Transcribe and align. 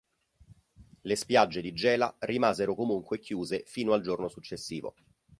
Le 1.03 1.15
spiagge 1.15 1.61
di 1.61 1.73
Gela 1.73 2.15
rimasero 2.21 2.73
comunque 2.73 3.19
chiuse 3.19 3.61
fino 3.67 3.93
al 3.93 4.01
giorno 4.01 4.29
successivo. 4.29 4.95